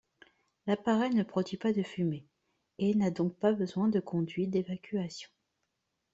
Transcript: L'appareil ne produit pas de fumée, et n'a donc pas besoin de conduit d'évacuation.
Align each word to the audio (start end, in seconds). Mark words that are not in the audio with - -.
L'appareil 0.65 1.13
ne 1.13 1.21
produit 1.21 1.57
pas 1.57 1.73
de 1.73 1.83
fumée, 1.83 2.25
et 2.79 2.95
n'a 2.95 3.11
donc 3.11 3.35
pas 3.35 3.51
besoin 3.51 3.87
de 3.87 3.99
conduit 3.99 4.47
d'évacuation. 4.47 5.29